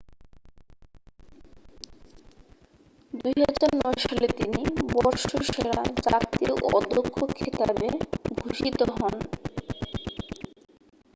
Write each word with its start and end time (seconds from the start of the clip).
2009 3.13 3.69
সালে 4.03 4.27
তিনি 4.39 4.61
বর্ষসেরা 4.95 5.77
জাতীয় 6.05 6.53
অধ্যক্ষ 6.71 7.17
খেতাবে 7.37 7.89
ভূষিত 8.37 8.79
হন 8.91 9.15